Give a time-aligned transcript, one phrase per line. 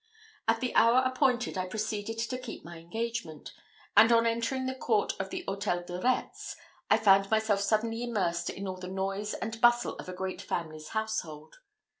[0.47, 3.53] At the hour appointed, I proceeded to keep my engagement;
[3.95, 6.55] and on entering the court of the Hôtel de Retz,
[6.89, 10.87] I found myself suddenly immersed in all the noise and bustle of a great family's
[10.97, 11.57] household.